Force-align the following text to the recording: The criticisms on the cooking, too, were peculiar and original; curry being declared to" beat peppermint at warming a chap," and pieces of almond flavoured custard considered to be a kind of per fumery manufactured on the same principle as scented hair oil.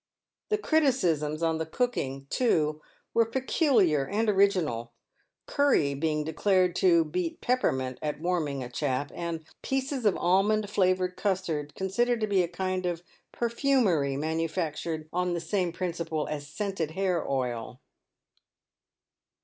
The 0.49 0.57
criticisms 0.57 1.43
on 1.43 1.59
the 1.59 1.65
cooking, 1.67 2.25
too, 2.31 2.81
were 3.13 3.23
peculiar 3.27 4.03
and 4.07 4.27
original; 4.29 4.93
curry 5.45 5.93
being 5.93 6.23
declared 6.23 6.75
to" 6.77 7.05
beat 7.05 7.39
peppermint 7.39 7.99
at 8.01 8.19
warming 8.19 8.63
a 8.63 8.69
chap," 8.71 9.11
and 9.13 9.45
pieces 9.61 10.07
of 10.07 10.17
almond 10.17 10.71
flavoured 10.71 11.17
custard 11.17 11.75
considered 11.75 12.19
to 12.21 12.25
be 12.25 12.41
a 12.41 12.47
kind 12.47 12.87
of 12.87 13.03
per 13.31 13.47
fumery 13.47 14.17
manufactured 14.17 15.07
on 15.13 15.35
the 15.35 15.39
same 15.39 15.71
principle 15.71 16.27
as 16.29 16.47
scented 16.47 16.89
hair 16.97 17.23
oil. 17.29 17.79